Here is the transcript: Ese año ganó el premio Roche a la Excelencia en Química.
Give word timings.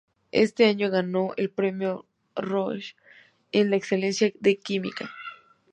Ese 0.31 0.65
año 0.65 0.89
ganó 0.89 1.33
el 1.37 1.51
premio 1.51 2.07
Roche 2.35 2.95
a 3.53 3.57
la 3.59 3.75
Excelencia 3.75 4.33
en 4.43 4.55
Química. 4.57 5.11